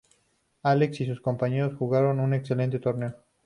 [0.63, 3.13] Alex y sus compañeros jugaron un excelente torneo.